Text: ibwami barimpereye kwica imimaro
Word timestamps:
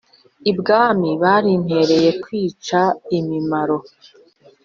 ibwami 0.51 1.09
barimpereye 1.23 2.09
kwica 2.23 2.81
imimaro 3.17 3.77